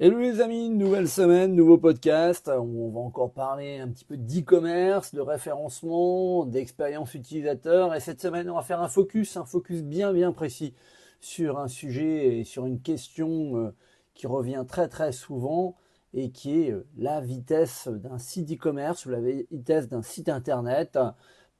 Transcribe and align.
Hello 0.00 0.20
les 0.20 0.40
amis, 0.40 0.70
nouvelle 0.70 1.08
semaine, 1.08 1.56
nouveau 1.56 1.76
podcast. 1.76 2.48
On 2.48 2.88
va 2.90 3.00
encore 3.00 3.32
parler 3.32 3.80
un 3.80 3.88
petit 3.88 4.04
peu 4.04 4.16
d'e-commerce, 4.16 5.12
de 5.12 5.20
référencement, 5.20 6.46
d'expérience 6.46 7.14
utilisateur. 7.14 7.92
Et 7.96 7.98
cette 7.98 8.22
semaine, 8.22 8.48
on 8.48 8.54
va 8.54 8.62
faire 8.62 8.80
un 8.80 8.86
focus, 8.86 9.36
un 9.36 9.44
focus 9.44 9.82
bien 9.82 10.12
bien 10.12 10.30
précis 10.30 10.72
sur 11.20 11.58
un 11.58 11.66
sujet 11.66 12.38
et 12.38 12.44
sur 12.44 12.64
une 12.64 12.80
question 12.80 13.56
euh, 13.56 13.74
qui 14.14 14.28
revient 14.28 14.64
très 14.68 14.86
très 14.86 15.10
souvent 15.10 15.74
et 16.14 16.30
qui 16.30 16.62
est 16.62 16.70
euh, 16.70 16.86
la 16.96 17.20
vitesse 17.20 17.88
d'un 17.88 18.18
site 18.18 18.52
e-commerce 18.52 19.04
ou 19.04 19.10
la 19.10 19.20
vitesse 19.20 19.88
d'un 19.88 20.02
site 20.02 20.28
internet 20.28 20.96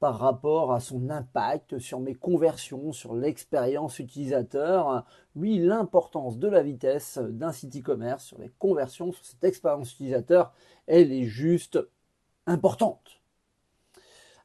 par 0.01 0.19
rapport 0.19 0.73
à 0.73 0.80
son 0.80 1.11
impact 1.11 1.79
sur 1.79 2.01
mes 2.01 2.15
conversions, 2.15 2.93
sur 2.93 3.15
l'expérience 3.15 3.98
utilisateur. 3.98 5.05
Oui, 5.35 5.59
l'importance 5.59 6.39
de 6.39 6.48
la 6.48 6.62
vitesse 6.62 7.19
d'un 7.19 7.53
site 7.53 7.77
e-commerce 7.77 8.25
sur 8.25 8.39
les 8.39 8.51
conversions, 8.59 9.12
sur 9.12 9.25
cette 9.25 9.45
expérience 9.45 9.93
utilisateur, 9.95 10.52
elle 10.87 11.12
est 11.12 11.24
juste 11.24 11.79
importante. 12.47 13.21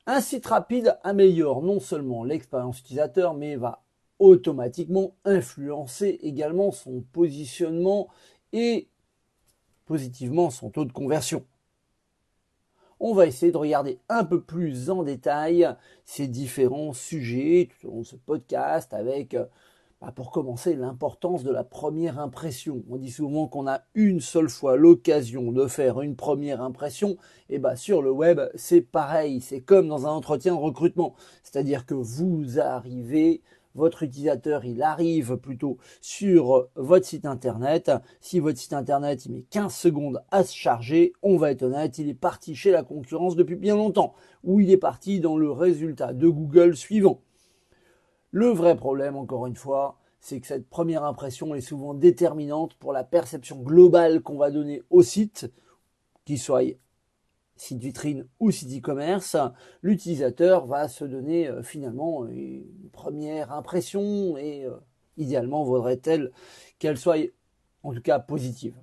Un 0.05 0.21
site 0.21 0.45
rapide 0.47 0.97
améliore 1.03 1.61
non 1.61 1.79
seulement 1.79 2.23
l'expérience 2.23 2.79
utilisateur, 2.79 3.33
mais 3.33 3.55
va 3.55 3.83
automatiquement 4.19 5.15
influencer 5.23 6.19
également 6.21 6.71
son 6.71 7.01
positionnement 7.01 8.09
et 8.51 8.89
positivement 9.85 10.49
son 10.49 10.69
taux 10.69 10.85
de 10.85 10.91
conversion 10.91 11.45
on 13.03 13.13
va 13.13 13.27
essayer 13.27 13.51
de 13.51 13.57
regarder 13.57 13.99
un 14.07 14.23
peu 14.23 14.41
plus 14.41 14.89
en 14.89 15.03
détail 15.03 15.67
ces 16.05 16.29
différents 16.29 16.93
sujets 16.93 17.67
tout 17.69 17.87
au 17.87 17.91
long 17.91 17.99
de 17.99 18.05
ce 18.05 18.15
podcast 18.15 18.93
avec, 18.93 19.33
euh, 19.33 19.43
bah, 19.99 20.13
pour 20.15 20.31
commencer, 20.31 20.73
l'importance 20.73 21.43
de 21.43 21.51
la 21.51 21.65
première 21.65 22.17
impression. 22.17 22.81
On 22.89 22.95
dit 22.95 23.11
souvent 23.11 23.47
qu'on 23.47 23.67
a 23.67 23.81
une 23.93 24.21
seule 24.21 24.47
fois 24.47 24.77
l'occasion 24.77 25.51
de 25.51 25.67
faire 25.67 25.99
une 25.99 26.15
première 26.15 26.61
impression, 26.61 27.17
et 27.49 27.59
bah 27.59 27.75
sur 27.75 28.01
le 28.01 28.09
web, 28.09 28.39
c'est 28.55 28.79
pareil, 28.79 29.41
c'est 29.41 29.59
comme 29.59 29.89
dans 29.89 30.07
un 30.07 30.11
entretien 30.11 30.55
de 30.55 30.61
recrutement. 30.61 31.13
C'est-à-dire 31.43 31.85
que 31.85 31.95
vous 31.95 32.57
arrivez 32.57 33.41
votre 33.75 34.03
utilisateur 34.03 34.65
il 34.65 34.81
arrive 34.81 35.37
plutôt 35.37 35.77
sur 36.01 36.67
votre 36.75 37.05
site 37.05 37.25
internet. 37.25 37.91
Si 38.21 38.39
votre 38.39 38.57
site 38.57 38.73
internet 38.73 39.27
met 39.29 39.45
15 39.49 39.73
secondes 39.73 40.23
à 40.31 40.43
se 40.43 40.55
charger, 40.55 41.13
on 41.21 41.37
va 41.37 41.51
être 41.51 41.63
honnête, 41.63 41.97
il 41.97 42.09
est 42.09 42.13
parti 42.13 42.55
chez 42.55 42.71
la 42.71 42.83
concurrence 42.83 43.35
depuis 43.35 43.55
bien 43.55 43.75
longtemps, 43.75 44.13
ou 44.43 44.59
il 44.59 44.69
est 44.69 44.77
parti 44.77 45.19
dans 45.19 45.37
le 45.37 45.51
résultat 45.51 46.13
de 46.13 46.27
Google 46.27 46.75
suivant. 46.75 47.21
Le 48.31 48.47
vrai 48.47 48.75
problème, 48.75 49.15
encore 49.15 49.45
une 49.45 49.55
fois, 49.55 49.99
c'est 50.19 50.39
que 50.39 50.47
cette 50.47 50.69
première 50.69 51.03
impression 51.03 51.53
est 51.53 51.61
souvent 51.61 51.93
déterminante 51.93 52.75
pour 52.75 52.93
la 52.93 53.03
perception 53.03 53.57
globale 53.57 54.21
qu'on 54.21 54.37
va 54.37 54.51
donner 54.51 54.81
au 54.89 55.03
site, 55.03 55.51
qu'il 56.25 56.39
soit 56.39 56.63
site 57.55 57.79
vitrine 57.79 58.25
ou 58.39 58.51
site 58.51 58.79
e-commerce, 58.79 59.37
l'utilisateur 59.81 60.65
va 60.65 60.87
se 60.87 61.05
donner 61.05 61.47
euh, 61.47 61.63
finalement 61.63 62.25
une 62.27 62.89
première 62.91 63.51
impression 63.51 64.37
et 64.37 64.65
euh, 64.65 64.75
idéalement 65.17 65.63
vaudrait-elle 65.63 66.31
qu'elle 66.79 66.97
soit 66.97 67.17
en 67.83 67.93
tout 67.93 68.01
cas 68.01 68.19
positive. 68.19 68.75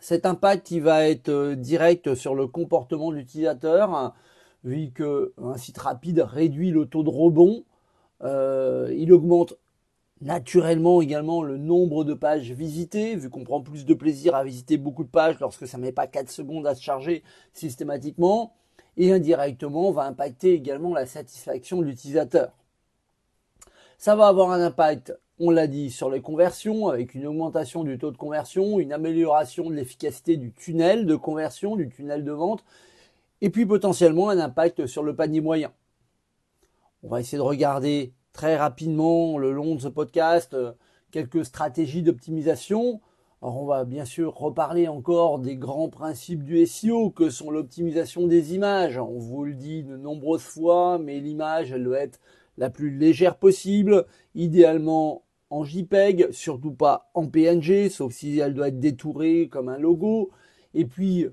Cet 0.00 0.26
impact 0.26 0.70
il 0.70 0.82
va 0.82 1.08
être 1.08 1.28
euh, 1.28 1.54
direct 1.54 2.14
sur 2.14 2.34
le 2.34 2.46
comportement 2.46 3.10
de 3.10 3.16
l'utilisateur, 3.16 4.14
vu 4.64 4.92
qu'un 4.92 5.56
site 5.56 5.78
rapide 5.78 6.20
réduit 6.20 6.70
le 6.70 6.86
taux 6.86 7.04
de 7.04 7.10
rebond, 7.10 7.64
il 8.22 9.12
augmente 9.12 9.54
naturellement 10.20 11.02
également 11.02 11.42
le 11.42 11.58
nombre 11.58 12.04
de 12.04 12.14
pages 12.14 12.50
visitées, 12.52 13.16
vu 13.16 13.28
qu'on 13.28 13.44
prend 13.44 13.60
plus 13.60 13.84
de 13.84 13.94
plaisir 13.94 14.34
à 14.34 14.44
visiter 14.44 14.78
beaucoup 14.78 15.04
de 15.04 15.10
pages 15.10 15.38
lorsque 15.40 15.66
ça 15.66 15.76
ne 15.76 15.82
met 15.82 15.92
pas 15.92 16.06
4 16.06 16.30
secondes 16.30 16.66
à 16.66 16.74
se 16.74 16.82
charger 16.82 17.22
systématiquement, 17.52 18.54
et 18.96 19.12
indirectement 19.12 19.92
va 19.92 20.04
impacter 20.04 20.54
également 20.54 20.94
la 20.94 21.04
satisfaction 21.04 21.80
de 21.80 21.86
l'utilisateur. 21.86 22.52
Ça 23.98 24.16
va 24.16 24.26
avoir 24.28 24.52
un 24.52 24.62
impact, 24.62 25.18
on 25.38 25.50
l'a 25.50 25.66
dit, 25.66 25.90
sur 25.90 26.08
les 26.08 26.22
conversions, 26.22 26.88
avec 26.88 27.14
une 27.14 27.26
augmentation 27.26 27.84
du 27.84 27.98
taux 27.98 28.10
de 28.10 28.16
conversion, 28.16 28.80
une 28.80 28.94
amélioration 28.94 29.68
de 29.68 29.74
l'efficacité 29.74 30.38
du 30.38 30.52
tunnel 30.52 31.04
de 31.04 31.16
conversion, 31.16 31.76
du 31.76 31.90
tunnel 31.90 32.24
de 32.24 32.32
vente, 32.32 32.64
et 33.42 33.50
puis 33.50 33.66
potentiellement 33.66 34.30
un 34.30 34.38
impact 34.38 34.86
sur 34.86 35.02
le 35.02 35.14
panier 35.14 35.42
moyen. 35.42 35.72
On 37.02 37.08
va 37.08 37.20
essayer 37.20 37.36
de 37.36 37.42
regarder 37.42 38.14
très 38.36 38.56
rapidement 38.58 39.38
le 39.38 39.50
long 39.50 39.76
de 39.76 39.80
ce 39.80 39.88
podcast 39.88 40.52
euh, 40.52 40.72
quelques 41.10 41.46
stratégies 41.46 42.02
d'optimisation. 42.02 43.00
Alors 43.40 43.62
on 43.62 43.64
va 43.64 43.86
bien 43.86 44.04
sûr 44.04 44.34
reparler 44.34 44.88
encore 44.88 45.38
des 45.38 45.56
grands 45.56 45.88
principes 45.88 46.44
du 46.44 46.66
SEO 46.66 47.08
que 47.08 47.30
sont 47.30 47.50
l'optimisation 47.50 48.26
des 48.26 48.54
images. 48.54 48.98
On 48.98 49.18
vous 49.18 49.44
le 49.44 49.54
dit 49.54 49.84
de 49.84 49.96
nombreuses 49.96 50.42
fois, 50.42 50.98
mais 50.98 51.18
l'image 51.18 51.72
elle 51.72 51.84
doit 51.84 52.00
être 52.00 52.20
la 52.58 52.68
plus 52.68 52.90
légère 52.90 53.38
possible, 53.38 54.04
idéalement 54.34 55.24
en 55.48 55.64
JPEG, 55.64 56.30
surtout 56.32 56.72
pas 56.72 57.10
en 57.14 57.28
PNG, 57.28 57.88
sauf 57.88 58.12
si 58.12 58.38
elle 58.38 58.52
doit 58.52 58.68
être 58.68 58.80
détourée 58.80 59.48
comme 59.48 59.70
un 59.70 59.78
logo, 59.78 60.28
et 60.74 60.84
puis 60.84 61.26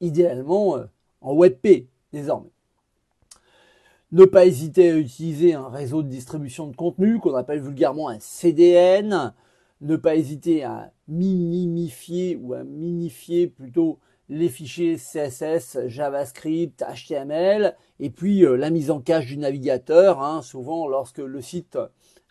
idéalement 0.00 0.78
euh, 0.78 0.86
en 1.20 1.32
WebP 1.32 1.86
désormais. 2.12 2.50
Ne 4.12 4.24
pas 4.24 4.44
hésiter 4.44 4.90
à 4.90 4.96
utiliser 4.96 5.54
un 5.54 5.68
réseau 5.68 6.02
de 6.02 6.08
distribution 6.08 6.66
de 6.66 6.74
contenu 6.74 7.20
qu'on 7.20 7.36
appelle 7.36 7.60
vulgairement 7.60 8.08
un 8.08 8.18
CDN. 8.18 9.32
Ne 9.82 9.94
pas 9.94 10.16
hésiter 10.16 10.64
à 10.64 10.90
minimifier 11.06 12.34
ou 12.34 12.54
à 12.54 12.64
minifier 12.64 13.46
plutôt 13.46 14.00
les 14.28 14.48
fichiers 14.48 14.96
CSS, 14.96 15.86
JavaScript, 15.86 16.84
HTML, 16.84 17.76
et 18.00 18.10
puis 18.10 18.44
euh, 18.44 18.56
la 18.56 18.70
mise 18.70 18.90
en 18.90 19.00
cache 19.00 19.26
du 19.26 19.36
navigateur. 19.36 20.20
Hein. 20.22 20.42
souvent, 20.42 20.88
lorsque 20.88 21.18
le 21.18 21.40
site 21.40 21.78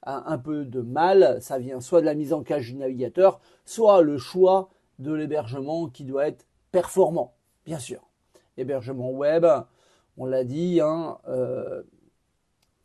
a 0.01 0.31
un 0.31 0.37
peu 0.37 0.65
de 0.65 0.81
mal, 0.81 1.37
ça 1.41 1.59
vient 1.59 1.79
soit 1.79 2.01
de 2.01 2.05
la 2.05 2.13
mise 2.13 2.33
en 2.33 2.43
cache 2.43 2.67
du 2.67 2.75
navigateur, 2.75 3.39
soit 3.65 4.01
le 4.01 4.17
choix 4.17 4.69
de 4.99 5.13
l'hébergement 5.13 5.87
qui 5.87 6.03
doit 6.03 6.27
être 6.27 6.45
performant, 6.73 7.35
bien 7.65 7.79
sûr. 7.79 8.01
Hébergement 8.57 9.11
web, 9.11 9.45
on 10.19 10.25
l'a 10.25 10.43
dit, 10.43 10.81
hein, 10.81 11.17
euh, 11.29 11.81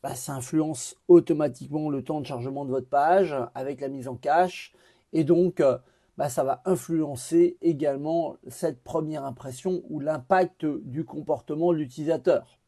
bah, 0.03 0.15
ça 0.15 0.35
influence 0.35 0.97
automatiquement 1.09 1.91
le 1.91 2.03
temps 2.03 2.21
de 2.21 2.27
chargement 2.27 2.65
de 2.65 2.71
votre 2.71 2.89
page 2.89 3.35
avec 3.55 3.81
la 3.81 3.89
mise 3.89 4.07
en 4.07 4.15
cache. 4.15 4.73
Et 5.13 5.25
donc, 5.25 5.61
euh, 5.61 5.77
bah, 6.17 6.29
ça 6.29 6.45
va 6.45 6.63
influencer 6.65 7.59
également 7.61 8.37
cette 8.49 8.83
première 8.85 9.25
impression 9.25 9.83
ou 9.91 9.99
l'impact 9.99 10.65
du 10.65 11.05
comportement 11.05 11.73
de 11.73 11.79
l'utilisateur. 11.79 12.59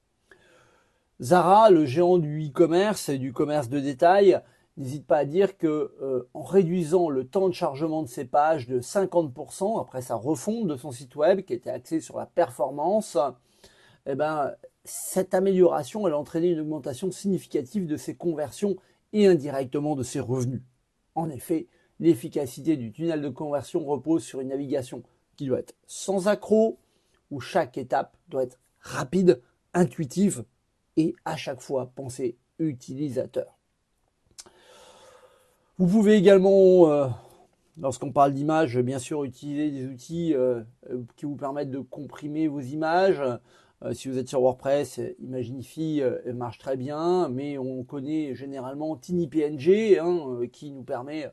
Zara, 1.20 1.70
le 1.70 1.86
géant 1.86 2.18
du 2.18 2.48
e-commerce 2.48 3.08
et 3.08 3.18
du 3.18 3.32
commerce 3.32 3.68
de 3.68 3.78
détail, 3.78 4.40
n'hésite 4.76 5.06
pas 5.06 5.18
à 5.18 5.24
dire 5.24 5.56
que 5.56 5.94
euh, 6.02 6.28
en 6.34 6.42
réduisant 6.42 7.08
le 7.08 7.26
temps 7.26 7.48
de 7.48 7.54
chargement 7.54 8.02
de 8.02 8.08
ses 8.08 8.24
pages 8.24 8.66
de 8.66 8.80
50% 8.80 9.80
après 9.80 10.02
sa 10.02 10.16
refonte 10.16 10.66
de 10.66 10.76
son 10.76 10.90
site 10.90 11.14
web 11.14 11.42
qui 11.42 11.54
était 11.54 11.70
axé 11.70 12.00
sur 12.00 12.18
la 12.18 12.26
performance, 12.26 13.16
eh 14.06 14.14
ben, 14.14 14.52
cette 14.84 15.34
amélioration 15.34 16.06
elle 16.06 16.14
a 16.14 16.18
entraîné 16.18 16.48
une 16.48 16.60
augmentation 16.60 17.10
significative 17.10 17.86
de 17.86 17.96
ses 17.96 18.14
conversions 18.14 18.76
et 19.12 19.26
indirectement 19.26 19.96
de 19.96 20.02
ses 20.02 20.20
revenus. 20.20 20.62
En 21.14 21.30
effet, 21.30 21.68
l'efficacité 22.00 22.76
du 22.76 22.92
tunnel 22.92 23.22
de 23.22 23.28
conversion 23.28 23.84
repose 23.84 24.22
sur 24.22 24.40
une 24.40 24.48
navigation 24.48 25.02
qui 25.36 25.46
doit 25.46 25.60
être 25.60 25.74
sans 25.86 26.28
accroc, 26.28 26.78
où 27.30 27.40
chaque 27.40 27.78
étape 27.78 28.16
doit 28.28 28.44
être 28.44 28.58
rapide, 28.80 29.42
intuitive 29.74 30.44
et 30.96 31.14
à 31.24 31.36
chaque 31.36 31.60
fois 31.60 31.90
pensée 31.94 32.36
utilisateur. 32.58 33.56
Vous 35.78 35.86
pouvez 35.86 36.14
également, 36.14 36.90
euh, 36.90 37.06
lorsqu'on 37.78 38.12
parle 38.12 38.32
d'image, 38.32 38.78
bien 38.78 38.98
sûr 38.98 39.24
utiliser 39.24 39.70
des 39.70 39.86
outils 39.86 40.34
euh, 40.34 40.62
qui 41.16 41.26
vous 41.26 41.36
permettent 41.36 41.70
de 41.70 41.80
comprimer 41.80 42.48
vos 42.48 42.60
images, 42.60 43.22
euh, 43.84 43.92
si 43.92 44.08
vous 44.08 44.18
êtes 44.18 44.28
sur 44.28 44.40
WordPress, 44.40 45.00
Imaginify 45.18 46.00
euh, 46.00 46.32
marche 46.32 46.58
très 46.58 46.76
bien, 46.76 47.28
mais 47.28 47.58
on 47.58 47.84
connaît 47.84 48.34
généralement 48.34 48.96
TinyPNG 48.96 49.98
hein, 50.00 50.20
euh, 50.28 50.46
qui 50.46 50.72
nous 50.72 50.82
permet 50.82 51.30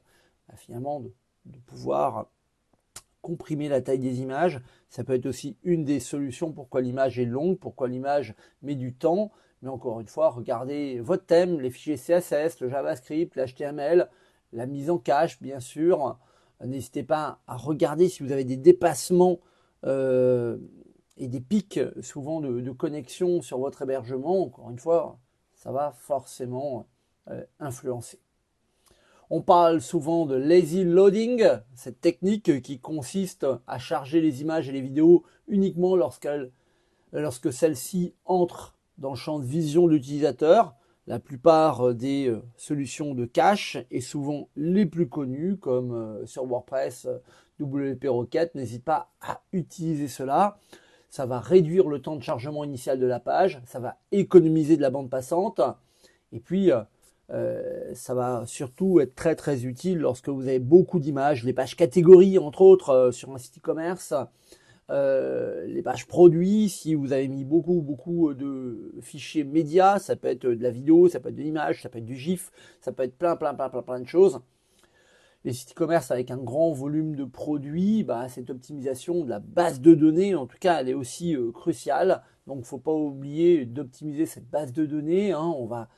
bah, 0.49 0.55
finalement 0.57 0.99
de, 0.99 1.59
pouvoir 1.65 2.29
comprimer 3.21 3.69
la 3.69 3.81
taille 3.81 3.99
des 3.99 4.21
images. 4.21 4.59
Ça 4.89 5.05
peut 5.05 5.13
être 5.13 5.25
aussi 5.25 5.57
une 5.63 5.85
des 5.85 6.01
solutions 6.01 6.51
pourquoi 6.51 6.81
l'image 6.81 7.17
est 7.17 7.25
longue, 7.25 7.57
pourquoi 7.57 7.87
l'image 7.87 8.35
met 8.61 8.75
du 8.75 8.93
temps. 8.93 9.31
Mais 9.61 9.69
encore 9.69 10.01
une 10.01 10.07
fois, 10.07 10.29
regardez 10.29 10.99
votre 10.99 11.25
thème, 11.25 11.61
les 11.61 11.69
fichiers 11.69 11.95
CSS, 11.95 12.59
le 12.59 12.67
JavaScript, 12.67 13.35
l'HTML, 13.37 14.09
la 14.51 14.65
mise 14.65 14.89
en 14.89 14.97
cache, 14.97 15.41
bien 15.41 15.61
sûr. 15.61 16.19
N'hésitez 16.61 17.03
pas 17.03 17.39
à 17.47 17.55
regarder 17.55 18.09
si 18.09 18.23
vous 18.23 18.33
avez 18.33 18.43
des 18.43 18.57
dépassements 18.57 19.39
et 21.17 21.27
des 21.27 21.41
pics 21.41 21.79
souvent 22.01 22.41
de, 22.41 22.71
connexion 22.71 23.41
sur 23.41 23.59
votre 23.59 23.83
hébergement, 23.83 24.43
encore 24.43 24.69
une 24.69 24.79
fois, 24.79 25.19
ça 25.55 25.71
va 25.71 25.91
forcément 25.91 26.87
euh, 27.29 27.43
influencer. 27.59 28.19
On 29.29 29.41
parle 29.41 29.81
souvent 29.81 30.25
de 30.25 30.35
lazy 30.35 30.83
loading, 30.83 31.43
cette 31.75 32.01
technique 32.01 32.61
qui 32.61 32.79
consiste 32.79 33.47
à 33.67 33.79
charger 33.79 34.21
les 34.21 34.41
images 34.41 34.69
et 34.69 34.71
les 34.71 34.81
vidéos 34.81 35.23
uniquement 35.47 35.95
lorsque 35.95 37.53
celles-ci 37.53 38.13
entrent 38.25 38.75
dans 38.97 39.11
le 39.11 39.15
champ 39.15 39.39
de 39.39 39.45
vision 39.45 39.87
de 39.87 39.93
l'utilisateur. 39.93 40.75
La 41.07 41.19
plupart 41.19 41.93
des 41.93 42.27
euh, 42.27 42.41
solutions 42.55 43.13
de 43.13 43.25
cache 43.25 43.77
et 43.91 43.99
souvent 43.99 44.47
les 44.55 44.85
plus 44.85 45.09
connues 45.09 45.57
comme 45.57 45.91
euh, 45.91 46.25
sur 46.25 46.45
WordPress, 46.45 47.07
WP 47.59 48.05
Rocket, 48.07 48.55
n'hésite 48.55 48.85
pas 48.85 49.11
à 49.21 49.41
utiliser 49.51 50.07
cela. 50.07 50.57
Ça 51.13 51.27
va 51.27 51.39
réduire 51.39 51.89
le 51.89 52.01
temps 52.01 52.15
de 52.15 52.23
chargement 52.23 52.63
initial 52.63 52.99
de 52.99 53.05
la 53.05 53.19
page, 53.19 53.61
ça 53.67 53.79
va 53.79 53.99
économiser 54.11 54.77
de 54.77 54.81
la 54.81 54.89
bande 54.89 55.11
passante 55.11 55.61
et 56.31 56.39
puis 56.39 56.71
euh, 56.71 56.81
euh, 57.29 57.93
ça 57.93 58.15
va 58.15 58.45
surtout 58.47 58.99
être 58.99 59.13
très 59.13 59.35
très 59.35 59.65
utile 59.65 59.99
lorsque 59.99 60.29
vous 60.29 60.47
avez 60.47 60.57
beaucoup 60.57 60.99
d'images, 60.99 61.43
les 61.43 61.53
pages 61.53 61.75
catégories 61.75 62.39
entre 62.39 62.61
autres 62.61 62.89
euh, 62.89 63.11
sur 63.11 63.31
un 63.31 63.37
site 63.37 63.59
e-commerce, 63.59 64.11
les 64.89 65.83
pages 65.83 66.07
produits, 66.07 66.67
si 66.69 66.95
vous 66.95 67.13
avez 67.13 67.27
mis 67.27 67.45
beaucoup 67.45 67.83
beaucoup 67.83 68.33
de 68.33 68.95
fichiers 69.01 69.43
médias, 69.43 69.99
ça 69.99 70.15
peut 70.15 70.29
être 70.29 70.47
de 70.47 70.63
la 70.63 70.71
vidéo, 70.71 71.09
ça 71.09 71.19
peut 71.19 71.29
être 71.29 71.35
de 71.35 71.43
l'image, 71.43 71.83
ça 71.83 71.89
peut 71.89 71.99
être 71.99 72.05
du 72.05 72.15
GIF, 72.15 72.51
ça 72.81 72.91
peut 72.91 73.03
être 73.03 73.19
plein 73.19 73.35
plein 73.35 73.53
plein 73.53 73.69
plein 73.69 73.83
plein 73.83 73.99
de 73.99 74.07
choses. 74.07 74.39
Les 75.43 75.53
sites 75.53 75.71
e-commerce 75.71 76.11
avec 76.11 76.31
un 76.31 76.37
grand 76.37 76.71
volume 76.71 77.15
de 77.15 77.25
produits, 77.25 78.03
bah, 78.03 78.29
cette 78.29 78.49
optimisation 78.49 79.23
de 79.23 79.29
la 79.29 79.39
base 79.39 79.81
de 79.81 79.93
données, 79.93 80.35
en 80.35 80.47
tout 80.47 80.57
cas, 80.59 80.79
elle 80.79 80.89
est 80.89 80.93
aussi 80.93 81.35
cruciale. 81.53 82.23
Donc, 82.47 82.57
il 82.57 82.61
ne 82.61 82.65
faut 82.65 82.77
pas 82.77 82.93
oublier 82.93 83.65
d'optimiser 83.65 84.25
cette 84.25 84.49
base 84.49 84.71
de 84.71 84.85
données. 84.85 85.33
Hein. 85.33 85.53
On 85.57 85.65
va 85.65 85.89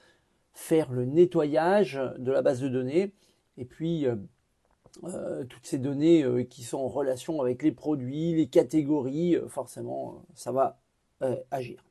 faire 0.55 0.91
le 0.91 1.05
nettoyage 1.05 2.01
de 2.17 2.31
la 2.31 2.41
base 2.41 2.61
de 2.61 2.69
données 2.69 3.13
et 3.57 3.65
puis 3.65 4.07
euh, 4.07 4.15
euh, 5.03 5.43
toutes 5.45 5.65
ces 5.65 5.77
données 5.77 6.23
euh, 6.23 6.43
qui 6.43 6.63
sont 6.63 6.77
en 6.77 6.87
relation 6.87 7.41
avec 7.41 7.61
les 7.61 7.71
produits, 7.71 8.33
les 8.33 8.47
catégories, 8.47 9.37
forcément, 9.47 10.25
ça 10.33 10.51
va 10.51 10.79
agir. 11.51 11.83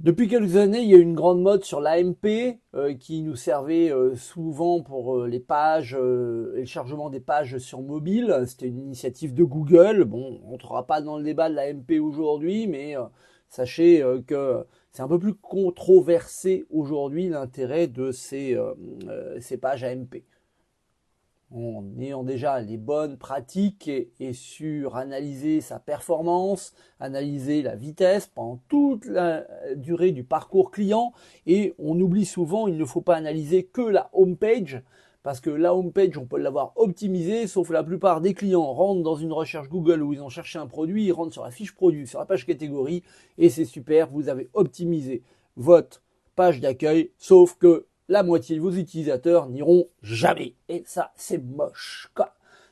Depuis 0.00 0.28
quelques 0.28 0.56
années, 0.56 0.80
il 0.80 0.90
y 0.90 0.94
a 0.94 0.98
une 0.98 1.14
grande 1.14 1.40
mode 1.40 1.64
sur 1.64 1.80
l'AMP 1.80 2.58
qui 2.98 3.22
nous 3.22 3.36
servait 3.36 3.90
souvent 4.16 4.82
pour 4.82 5.24
les 5.24 5.40
pages 5.40 5.94
et 5.94 6.60
le 6.60 6.64
chargement 6.66 7.10
des 7.10 7.20
pages 7.20 7.58
sur 7.58 7.80
mobile. 7.80 8.42
C'était 8.46 8.66
une 8.66 8.80
initiative 8.80 9.32
de 9.32 9.44
Google. 9.44 10.04
Bon, 10.04 10.40
on 10.42 10.46
ne 10.46 10.50
rentrera 10.50 10.86
pas 10.86 11.00
dans 11.00 11.16
le 11.16 11.24
débat 11.24 11.48
de 11.48 11.54
l'AMP 11.54 12.00
aujourd'hui, 12.00 12.66
mais 12.66 12.96
Sachez 13.54 14.02
euh, 14.02 14.20
que 14.20 14.66
c'est 14.90 15.02
un 15.02 15.06
peu 15.06 15.20
plus 15.20 15.34
controversé 15.34 16.66
aujourd'hui 16.70 17.28
l'intérêt 17.28 17.86
de 17.86 18.10
euh, 18.32 18.74
euh, 19.06 19.40
ces, 19.40 19.56
pages 19.58 19.84
AMP. 19.84 20.24
En 21.50 21.84
ayant 22.00 22.24
déjà 22.24 22.60
les 22.60 22.76
bonnes 22.76 23.16
pratiques 23.16 23.88
et, 23.88 24.32
sur 24.32 24.96
analyser 24.96 25.60
sa 25.60 25.78
performance, 25.78 26.74
analyser 26.98 27.62
la 27.62 27.76
vitesse 27.76 28.26
pendant 28.26 28.60
toute 28.68 29.06
la 29.06 29.46
durée 29.76 30.10
du 30.10 30.24
parcours 30.24 30.70
client. 30.70 31.12
Et 31.46 31.74
on 31.78 32.00
oublie 32.00 32.26
souvent, 32.26 32.66
il 32.66 32.76
ne 32.76 32.84
faut 32.84 33.02
pas 33.02 33.16
analyser 33.16 33.64
que 33.64 33.82
la 33.82 34.10
home 34.12 34.36
page, 34.36 34.82
parce 35.24 35.40
que 35.40 35.48
la 35.48 35.74
homepage, 35.74 36.18
on 36.18 36.26
peut 36.26 36.38
l'avoir 36.38 36.72
optimisée, 36.76 37.46
sauf 37.46 37.70
la 37.70 37.82
plupart 37.82 38.20
des 38.20 38.34
clients 38.34 38.72
rentrent 38.72 39.02
dans 39.02 39.16
une 39.16 39.32
recherche 39.32 39.70
Google 39.70 40.02
où 40.02 40.12
ils 40.12 40.22
ont 40.22 40.28
cherché 40.28 40.58
un 40.58 40.66
produit, 40.66 41.06
ils 41.06 41.12
rentrent 41.12 41.32
sur 41.32 41.44
la 41.44 41.50
fiche 41.50 41.74
produit, 41.74 42.06
sur 42.06 42.18
la 42.18 42.26
page 42.26 42.44
catégorie, 42.44 43.02
et 43.38 43.48
c'est 43.48 43.64
super, 43.64 44.10
vous 44.10 44.28
avez 44.28 44.50
optimisé 44.52 45.22
votre 45.56 46.02
page 46.36 46.60
d'accueil, 46.60 47.10
sauf 47.16 47.56
que 47.56 47.86
la 48.08 48.22
moitié 48.22 48.56
de 48.56 48.60
vos 48.60 48.72
utilisateurs 48.72 49.48
n'iront 49.48 49.88
jamais. 50.02 50.54
Et 50.68 50.82
ça, 50.86 51.12
c'est 51.16 51.38
moche. 51.38 52.10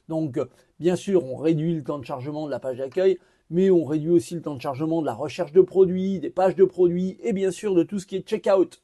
Donc, 0.08 0.38
bien 0.78 0.96
sûr, 0.96 1.24
on 1.24 1.36
réduit 1.36 1.74
le 1.74 1.82
temps 1.82 1.98
de 1.98 2.04
chargement 2.04 2.46
de 2.46 2.50
la 2.50 2.60
page 2.60 2.78
d'accueil, 2.78 3.18
mais 3.50 3.70
on 3.70 3.84
réduit 3.84 4.10
aussi 4.10 4.34
le 4.34 4.42
temps 4.42 4.56
de 4.56 4.60
chargement 4.60 5.00
de 5.00 5.06
la 5.06 5.14
recherche 5.14 5.52
de 5.52 5.60
produits, 5.60 6.20
des 6.20 6.30
pages 6.30 6.56
de 6.56 6.64
produits, 6.64 7.18
et 7.22 7.32
bien 7.32 7.50
sûr 7.50 7.74
de 7.74 7.82
tout 7.82 7.98
ce 7.98 8.06
qui 8.06 8.16
est 8.16 8.28
checkout 8.28 8.82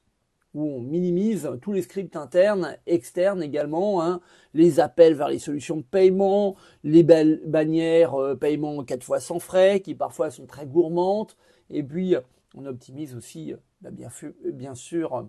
où 0.55 0.63
on 0.63 0.81
minimise 0.81 1.51
tous 1.61 1.73
les 1.73 1.83
scripts 1.83 2.17
internes, 2.17 2.77
externes 2.87 3.43
également, 3.43 4.03
hein, 4.03 4.21
les 4.55 4.81
appels 4.81 5.15
vers 5.15 5.29
les 5.29 5.39
solutions 5.39 5.77
de 5.77 5.83
paiement, 5.83 6.57
les 6.85 7.03
bannières 7.03 8.15
euh, 8.15 8.35
paiement 8.35 8.83
4 8.83 9.05
fois 9.05 9.21
sans 9.21 9.39
frais, 9.39 9.81
qui 9.81 9.95
parfois 9.95 10.31
sont 10.31 10.47
très 10.47 10.67
gourmandes, 10.67 11.33
et 11.71 11.83
puis 11.83 12.15
on 12.55 12.65
optimise 12.67 13.15
aussi, 13.15 13.53
euh, 13.53 13.57
bah, 13.83 13.91
bien, 13.91 14.09
bien, 14.53 14.75
sûr, 14.75 15.29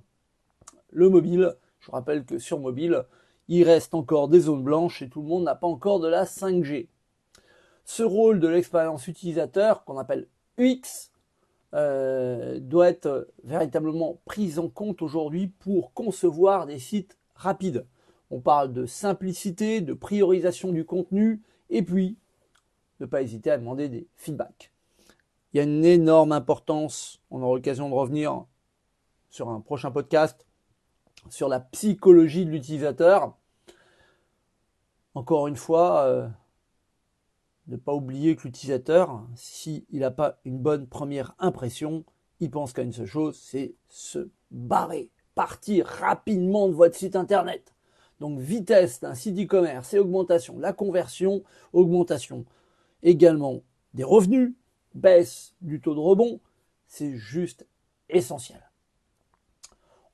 le 0.92 1.10
mobile. 1.10 1.56
Je 1.80 1.92
rappelle 1.92 2.26
que 2.26 2.40
sur 2.40 2.60
mobile, 2.60 3.06
il 3.48 3.64
reste 3.64 3.94
encore 3.94 4.28
des 4.28 4.42
zones 4.42 4.64
blanches 4.64 5.02
et 5.02 5.10
tout 5.10 5.22
le 5.22 5.28
monde 5.28 5.44
n'a 5.44 5.56
pas 5.56 5.68
encore 5.68 6.00
de 6.00 6.08
la 6.08 6.26
5G. 6.26 6.88
Ce 7.86 8.04
rôle 8.04 8.40
de 8.40 8.48
l'expérience 8.48 9.08
utilisateur, 9.08 9.84
qu'on 9.84 9.98
appelle 9.98 10.28
UX, 10.58 11.12
euh, 11.74 12.60
doit 12.60 12.90
être 12.90 13.28
véritablement 13.44 14.20
prise 14.26 14.60
en 14.60 14.70
compte 14.70 15.02
aujourd'hui 15.02 15.48
pour 15.48 15.94
concevoir 15.94 16.66
des 16.66 16.80
sites 16.80 17.18
rapides. 17.36 17.86
On 18.32 18.42
parle 18.42 18.74
de 18.74 18.86
simplicité, 18.86 19.82
de 19.82 19.94
priorisation 19.94 20.72
du 20.72 20.86
contenu, 20.86 21.42
et 21.70 21.82
puis 21.82 22.18
ne 23.00 23.06
pas 23.06 23.22
hésiter 23.22 23.52
à 23.52 23.58
demander 23.58 23.90
des 23.90 24.08
feedbacks. 24.16 24.72
Il 25.54 25.58
y 25.58 25.60
a 25.60 25.64
une 25.64 25.86
énorme 25.86 26.32
importance, 26.32 27.22
on 27.32 27.42
aura 27.42 27.56
l'occasion 27.56 27.90
de 27.90 27.96
revenir 27.96 28.46
sur 29.30 29.50
un 29.50 29.62
prochain 29.62 29.92
podcast, 29.92 30.46
sur 31.30 31.48
la 31.48 31.60
psychologie 31.60 32.46
de 32.46 32.52
l'utilisateur. 32.52 33.36
Encore 35.16 35.48
une 35.48 35.56
fois, 35.56 36.04
euh, 36.04 36.28
ne 37.68 37.78
pas 37.78 37.94
oublier 37.94 38.36
que 38.36 38.44
l'utilisateur, 38.44 39.26
s'il 39.36 39.84
n'a 39.92 40.12
pas 40.12 40.40
une 40.46 40.60
bonne 40.60 40.88
première 40.88 41.36
impression, 41.40 42.04
il 42.40 42.50
pense 42.50 42.74
qu'à 42.74 42.84
une 42.84 42.94
seule 42.94 43.06
chose, 43.06 43.38
c'est 43.38 43.76
se 43.90 44.30
barrer, 44.52 45.10
partir 45.36 45.86
rapidement 45.86 46.68
de 46.68 46.74
votre 46.74 46.96
site 46.96 47.16
internet. 47.16 47.74
Donc 48.20 48.40
vitesse 48.40 49.00
d'un 49.00 49.16
site 49.16 49.40
e-commerce 49.40 49.94
et 49.94 50.00
augmentation 50.00 50.60
la 50.60 50.74
conversion, 50.74 51.44
augmentation 51.74 52.46
également 53.02 53.62
des 53.94 54.04
revenus, 54.04 54.54
baisse 54.94 55.56
du 55.62 55.80
taux 55.80 55.96
de 55.96 56.00
rebond, 56.00 56.40
c'est 56.88 57.16
juste 57.16 57.66
essentiel. 58.10 58.69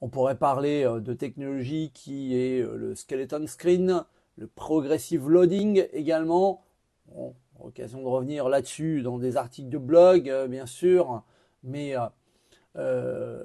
On 0.05 0.07
pourrait 0.07 0.37
parler 0.37 0.85
euh, 0.85 0.99
de 0.99 1.13
technologie 1.15 1.89
qui 1.91 2.35
est 2.35 2.61
euh, 2.61 2.75
le 2.75 2.93
skeleton 2.93 3.47
screen, 3.47 4.03
le 4.37 4.45
progressive 4.45 5.27
loading 5.27 5.87
également. 5.93 6.63
Occasion 7.59 8.03
de 8.03 8.07
revenir 8.07 8.47
là-dessus 8.47 9.01
dans 9.01 9.17
des 9.17 9.35
articles 9.35 9.69
de 9.69 9.79
blog, 9.79 10.29
euh, 10.29 10.47
bien 10.47 10.67
sûr, 10.67 11.23
mais 11.63 11.95
je 12.75 13.41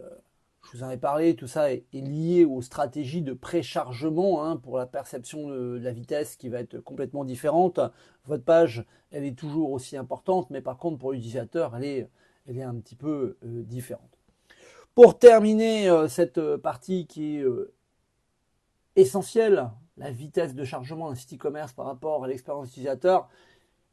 vous 0.75 0.82
en 0.82 0.90
ai 0.90 0.99
parlé, 0.99 1.35
tout 1.35 1.46
ça 1.46 1.73
est, 1.73 1.87
lié 1.94 2.44
aux 2.44 2.61
stratégies 2.61 3.23
de 3.23 3.32
préchargement 3.32 4.44
hein, 4.44 4.58
pour 4.58 4.76
la 4.76 4.85
perception 4.85 5.49
de, 5.49 5.80
la 5.82 5.92
vitesse 5.92 6.37
qui 6.37 6.50
va 6.50 6.61
être 6.61 6.78
complètement 6.80 7.25
différente. 7.25 7.80
Votre 8.26 8.44
page, 8.44 8.85
elle 9.12 9.25
est 9.25 9.38
toujours 9.38 9.73
aussi 9.73 9.96
importante, 9.96 10.50
mais 10.50 10.61
par 10.61 10.76
contre 10.76 10.99
pour 10.99 11.12
l'utilisateur, 11.12 11.75
elle 11.75 12.11
est 12.49 12.62
un 12.62 12.75
petit 12.75 12.96
peu 12.96 13.38
différente. 13.42 14.19
Pour 14.94 15.18
terminer 15.18 16.06
cette 16.09 16.56
partie 16.56 17.06
qui 17.06 17.37
est 17.37 17.44
essentielle, 18.97 19.70
la 19.97 20.11
vitesse 20.11 20.54
de 20.54 20.64
chargement 20.64 21.09
d'un 21.09 21.14
site 21.14 21.35
e-commerce 21.35 21.73
par 21.73 21.87
rapport 21.87 22.25
à 22.25 22.28
l'expérience 22.28 22.68
utilisateur, 22.68 23.28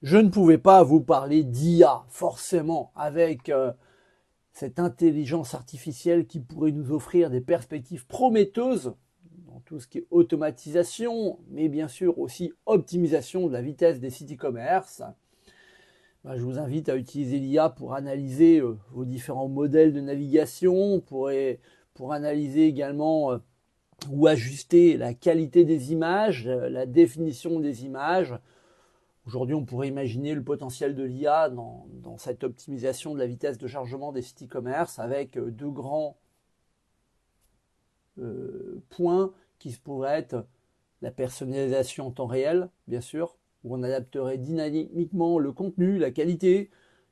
je 0.01 0.17
ne 0.17 0.29
pouvais 0.29 0.57
pas 0.57 0.83
vous 0.83 1.01
parler 1.01 1.43
d'IA, 1.43 2.05
forcément, 2.07 2.91
avec 2.95 3.49
euh, 3.49 3.71
cette 4.53 4.79
intelligence 4.79 5.53
artificielle 5.53 6.27
qui 6.27 6.39
pourrait 6.39 6.71
nous 6.71 6.91
offrir 6.91 7.29
des 7.29 7.41
perspectives 7.41 8.05
prometteuses 8.05 8.93
dans 9.47 9.59
tout 9.61 9.79
ce 9.79 9.87
qui 9.87 9.99
est 9.99 10.07
automatisation, 10.11 11.39
mais 11.49 11.67
bien 11.67 11.87
sûr 11.87 12.19
aussi 12.19 12.53
optimisation 12.65 13.47
de 13.47 13.53
la 13.53 13.61
vitesse 13.61 13.99
des 13.99 14.09
sites 14.09 14.31
e-commerce. 14.31 15.01
Bah, 16.27 16.35
je 16.35 16.43
vous 16.43 16.59
invite 16.59 16.89
à 16.89 16.97
utiliser 16.97 17.39
l'IA 17.39 17.69
pour 17.69 17.93
analyser 17.93 18.59
euh, 18.59 18.77
vos 18.91 19.05
différents 19.05 19.47
modèles 19.47 19.93
de 19.93 20.01
navigation, 20.01 20.99
pour, 20.99 21.31
analyser 22.11 22.67
également 22.67 23.31
euh, 23.31 23.37
ou 24.11 24.27
ajuster 24.27 24.97
la 24.97 25.13
qualité 25.13 25.63
des 25.63 25.93
images, 25.93 26.45
la 26.45 26.85
définition 26.85 27.61
des 27.61 27.85
images, 27.85 28.37
Aujourd'hui, 29.27 29.55
on 29.55 29.65
pourrait 29.65 29.89
imaginer 29.89 30.33
le 30.33 30.43
potentiel 30.43 30.95
de 30.95 31.03
l'IA 31.03 31.49
dans, 31.49 31.85
cette 32.17 32.45
optimisation 32.45 33.13
de 33.13 33.19
la 33.19 33.27
vitesse 33.27 33.57
de 33.57 33.67
chargement 33.67 34.13
des 34.13 34.21
sites 34.21 34.43
e-commerce 34.43 34.99
avec 34.99 35.37
euh, 35.37 35.51
deux 35.51 35.69
grands 35.69 36.17
euh, 38.19 38.81
points 38.89 39.33
qui 39.59 39.71
pourraient 39.75 40.19
être 40.19 40.45
la 41.01 41.11
personnalisation 41.11 42.07
en 42.07 42.11
temps 42.11 42.25
réel, 42.25 42.69
bien 42.87 43.01
sûr, 43.01 43.37
où 43.67 43.75
on 43.75 43.83
adapterait 43.83 44.37
dynamiquement 44.37 45.39
le 45.39 45.51
contenu, 45.51 45.97
la 45.97 46.11
qualité 46.11 46.69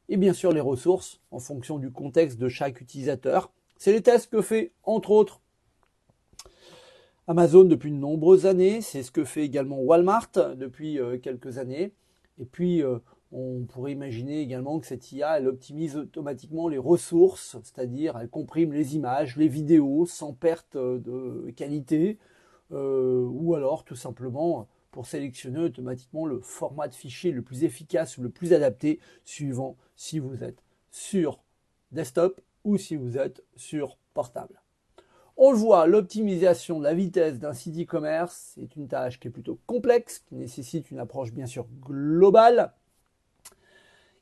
et 0.07 0.17
bien 0.17 0.33
sûr 0.33 0.51
les 0.51 0.61
ressources 0.61 1.21
en 1.31 1.39
fonction 1.39 1.79
du 1.79 1.91
contexte 1.91 2.39
de 2.39 2.47
chaque 2.47 2.79
utilisateur. 2.79 3.51
C'est 3.77 3.91
les 3.91 4.01
tests 4.01 4.31
que 4.31 4.41
fait 4.41 4.71
entre 4.83 5.11
autres 5.11 5.41
Amazon 7.27 7.63
depuis 7.63 7.91
de 7.91 7.97
nombreuses 7.97 8.45
années, 8.45 8.81
c'est 8.81 9.01
ce 9.01 9.11
que 9.11 9.23
fait 9.23 9.43
également 9.43 9.79
Walmart 9.79 10.31
depuis 10.55 10.99
quelques 11.23 11.57
années. 11.57 11.91
Et 12.39 12.45
puis, 12.45 12.83
on 13.31 13.63
pourrait 13.63 13.93
imaginer 13.93 14.41
également 14.41 14.79
que 14.79 14.85
cette 14.85 15.11
IA, 15.11 15.39
elle 15.39 15.47
optimise 15.47 15.97
automatiquement 15.97 16.67
les 16.67 16.77
ressources, 16.77 17.57
c'est-à-dire 17.63 18.15
elle 18.21 18.29
comprime 18.29 18.73
les 18.73 18.95
images, 18.95 19.37
les 19.37 19.47
vidéos 19.47 20.05
sans 20.05 20.33
perte 20.33 20.77
de 20.77 21.51
qualité, 21.55 22.19
ou 22.69 23.55
alors 23.55 23.85
tout 23.85 23.95
simplement 23.95 24.67
pour 24.95 25.07
sélectionner 25.07 25.59
automatiquement 25.59 26.25
le 26.25 26.39
format 26.39 26.87
de 26.87 26.95
fichier 26.95 27.33
le 27.33 27.41
plus 27.41 27.65
efficace 27.65 28.17
ou 28.17 28.21
le 28.21 28.29
plus 28.29 28.53
adapté 28.53 29.01
suivant 29.25 29.75
si 29.97 30.19
vous 30.19 30.41
êtes 30.41 30.63
sur 30.89 31.43
desktop 31.91 32.39
ou 32.63 32.77
si 32.77 32.95
vous 32.95 33.17
êtes 33.17 33.43
sur 33.57 33.97
portable. 34.13 34.61
On 35.35 35.51
le 35.51 35.57
voit, 35.57 35.85
l'optimisation 35.85 36.79
de 36.79 36.85
la 36.85 36.93
vitesse 36.93 37.39
d'un 37.39 37.51
site 37.51 37.77
e-commerce 37.77 38.57
est 38.57 38.77
une 38.77 38.87
tâche 38.87 39.19
qui 39.19 39.27
est 39.27 39.31
plutôt 39.31 39.59
complexe, 39.65 40.19
qui 40.19 40.35
nécessite 40.35 40.89
une 40.91 40.99
approche 40.99 41.33
bien 41.33 41.45
sûr 41.45 41.67
globale, 41.81 42.73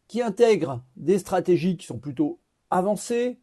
qui 0.07 0.23
intègre 0.23 0.83
des 0.95 1.19
stratégies 1.19 1.77
qui 1.77 1.85
sont 1.85 1.99
plutôt 1.99 2.39
avancées, 2.71 3.37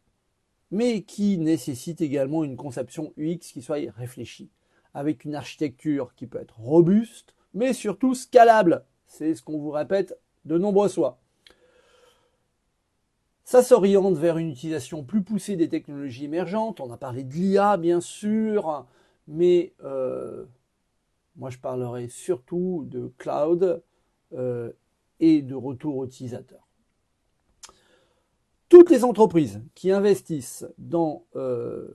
mais 0.69 1.03
qui 1.03 1.37
nécessite 1.37 2.01
également 2.01 2.43
une 2.43 2.57
conception 2.57 3.13
UX 3.15 3.39
qui 3.39 3.61
soit 3.61 3.89
réfléchie 3.95 4.51
avec 4.93 5.25
une 5.25 5.35
architecture 5.35 6.13
qui 6.15 6.27
peut 6.27 6.39
être 6.39 6.59
robuste, 6.59 7.35
mais 7.53 7.73
surtout 7.73 8.15
scalable. 8.15 8.85
C'est 9.07 9.35
ce 9.35 9.41
qu'on 9.41 9.57
vous 9.57 9.71
répète 9.71 10.17
de 10.45 10.57
nombreuses 10.57 10.95
fois. 10.95 11.19
Ça 13.43 13.63
s'oriente 13.63 14.17
vers 14.17 14.37
une 14.37 14.49
utilisation 14.49 15.03
plus 15.03 15.23
poussée 15.23 15.57
des 15.57 15.67
technologies 15.67 16.25
émergentes. 16.25 16.79
On 16.79 16.91
a 16.91 16.97
parlé 16.97 17.23
de 17.23 17.33
l'IA, 17.33 17.75
bien 17.75 17.99
sûr, 17.99 18.85
mais 19.27 19.73
euh, 19.83 20.45
moi 21.35 21.49
je 21.49 21.57
parlerai 21.57 22.07
surtout 22.07 22.85
de 22.87 23.11
cloud 23.17 23.83
euh, 24.33 24.71
et 25.19 25.41
de 25.41 25.55
retour 25.55 26.05
utilisateur. 26.05 26.67
Toutes 28.69 28.89
les 28.89 29.03
entreprises 29.03 29.61
qui 29.75 29.91
investissent 29.91 30.65
dans 30.77 31.25
euh, 31.35 31.89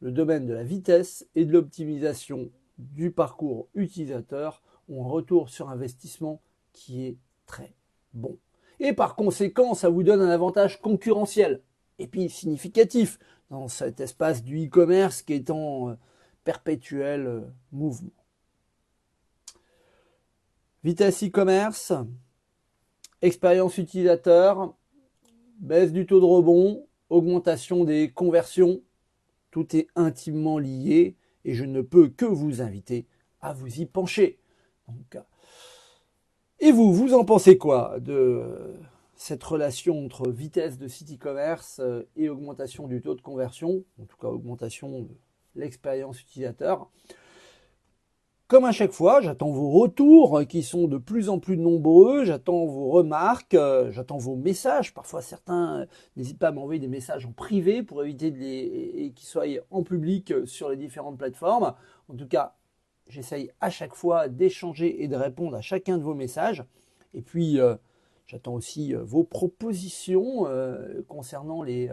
le 0.00 0.12
domaine 0.12 0.46
de 0.46 0.54
la 0.54 0.64
vitesse 0.64 1.26
et 1.34 1.44
de 1.44 1.52
l'optimisation 1.52 2.50
du 2.78 3.10
parcours 3.10 3.68
utilisateur 3.74 4.62
ont 4.88 5.04
un 5.04 5.08
retour 5.08 5.48
sur 5.48 5.68
investissement 5.68 6.40
qui 6.72 7.06
est 7.06 7.16
très 7.46 7.74
bon. 8.14 8.38
Et 8.80 8.92
par 8.92 9.16
conséquent, 9.16 9.74
ça 9.74 9.88
vous 9.88 10.02
donne 10.02 10.20
un 10.20 10.30
avantage 10.30 10.80
concurrentiel 10.80 11.62
et 11.98 12.06
puis 12.06 12.30
significatif 12.30 13.18
dans 13.50 13.68
cet 13.68 14.00
espace 14.00 14.44
du 14.44 14.66
e-commerce 14.66 15.22
qui 15.22 15.32
est 15.32 15.50
en 15.50 15.90
euh, 15.90 15.94
perpétuel 16.44 17.26
euh, 17.26 17.40
mouvement. 17.72 18.12
Vitesse 20.84 21.24
e-commerce, 21.24 21.92
expérience 23.20 23.78
utilisateur, 23.78 24.74
baisse 25.58 25.92
du 25.92 26.06
taux 26.06 26.20
de 26.20 26.24
rebond, 26.24 26.86
augmentation 27.10 27.82
des 27.84 28.12
conversions, 28.12 28.80
tout 29.50 29.76
est 29.76 29.88
intimement 29.96 30.58
lié 30.58 31.16
et 31.44 31.54
je 31.54 31.64
ne 31.64 31.80
peux 31.80 32.08
que 32.08 32.24
vous 32.24 32.60
inviter 32.60 33.06
à 33.40 33.52
vous 33.52 33.80
y 33.80 33.86
pencher. 33.86 34.38
Euh, 34.88 35.20
et 36.60 36.72
vous, 36.72 36.92
vous 36.92 37.14
en 37.14 37.24
pensez 37.24 37.56
quoi 37.56 38.00
de 38.00 38.74
cette 39.14 39.42
relation 39.42 40.04
entre 40.04 40.30
vitesse 40.30 40.78
de 40.78 40.88
site 40.88 41.12
e-commerce 41.12 41.80
euh, 41.80 42.02
et 42.16 42.28
augmentation 42.28 42.86
du 42.88 43.00
taux 43.00 43.14
de 43.14 43.20
conversion, 43.20 43.84
en 44.00 44.04
tout 44.04 44.16
cas 44.16 44.28
augmentation 44.28 45.02
de 45.02 45.08
l'expérience 45.54 46.20
utilisateur? 46.20 46.90
Comme 48.48 48.64
à 48.64 48.72
chaque 48.72 48.92
fois, 48.92 49.20
j'attends 49.20 49.50
vos 49.50 49.68
retours 49.68 50.40
qui 50.48 50.62
sont 50.62 50.88
de 50.88 50.96
plus 50.96 51.28
en 51.28 51.38
plus 51.38 51.58
nombreux, 51.58 52.24
j'attends 52.24 52.64
vos 52.64 52.88
remarques, 52.88 53.52
euh, 53.52 53.92
j'attends 53.92 54.16
vos 54.16 54.36
messages. 54.36 54.94
Parfois 54.94 55.20
certains 55.20 55.86
n'hésitent 56.16 56.38
pas 56.38 56.48
à 56.48 56.52
m'envoyer 56.52 56.80
des 56.80 56.88
messages 56.88 57.26
en 57.26 57.32
privé 57.32 57.82
pour 57.82 58.02
éviter 58.02 59.12
qu'ils 59.14 59.26
soient 59.26 59.44
en 59.70 59.82
public 59.82 60.32
sur 60.46 60.70
les 60.70 60.76
différentes 60.76 61.18
plateformes. 61.18 61.74
En 62.08 62.14
tout 62.14 62.26
cas, 62.26 62.56
j'essaye 63.10 63.50
à 63.60 63.68
chaque 63.68 63.94
fois 63.94 64.28
d'échanger 64.28 65.04
et 65.04 65.08
de 65.08 65.16
répondre 65.16 65.54
à 65.54 65.60
chacun 65.60 65.98
de 65.98 66.02
vos 66.02 66.14
messages. 66.14 66.64
Et 67.12 67.20
puis 67.20 67.60
euh, 67.60 67.76
j'attends 68.26 68.54
aussi 68.54 68.94
euh, 68.94 69.02
vos 69.04 69.24
propositions 69.24 70.46
concernant 71.06 71.62
les 71.62 71.90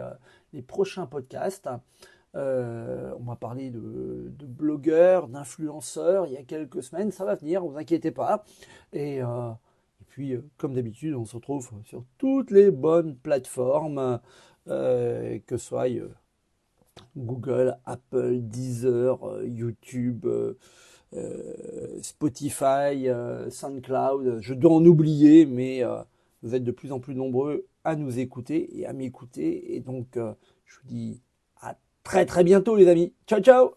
prochains 0.66 1.04
podcasts. 1.04 1.68
Euh, 2.36 3.12
on 3.18 3.22
m'a 3.22 3.36
parlé 3.36 3.70
de, 3.70 4.30
blogueurs, 4.46 5.28
d'influenceurs 5.28 6.26
il 6.26 6.34
y 6.34 6.36
a 6.36 6.42
quelques 6.42 6.82
semaines. 6.82 7.10
Ça 7.10 7.24
va 7.24 7.34
venir, 7.34 7.64
vous 7.64 7.76
inquiétez 7.76 8.10
pas. 8.10 8.44
Et, 8.92 9.22
euh, 9.22 9.50
puis, 10.08 10.34
euh, 10.34 10.44
comme 10.58 10.74
d'habitude, 10.74 11.14
on 11.14 11.24
se 11.24 11.36
retrouve 11.36 11.70
sur 11.84 12.04
toutes 12.18 12.50
les 12.50 12.70
bonnes 12.70 13.16
plateformes, 13.16 14.20
que 14.66 15.40
ce 15.48 15.56
soit 15.56 15.88
Google, 17.16 17.78
Apple, 17.84 18.40
Deezer, 18.40 19.42
YouTube. 19.44 20.26
Spotify, 22.02 23.08
SoundCloud, 23.48 24.40
je 24.40 24.52
dois 24.52 24.72
en 24.72 24.84
oublier, 24.84 25.46
mais 25.46 25.82
vous 26.42 26.54
êtes 26.54 26.64
de 26.64 26.72
plus 26.72 26.92
en 26.92 27.00
plus 27.00 27.14
nombreux 27.14 27.64
à 27.84 27.96
nous 27.96 28.18
écouter 28.18 28.78
et 28.78 28.86
à 28.86 28.92
m'écouter. 28.92 29.76
Et 29.76 29.80
donc, 29.80 30.08
je 30.14 30.76
vous 30.76 30.86
dis 30.86 31.22
très 32.06 32.24
très 32.24 32.44
bientôt 32.44 32.76
les 32.76 32.88
amis. 32.88 33.12
Ciao 33.26 33.40
ciao 33.40 33.74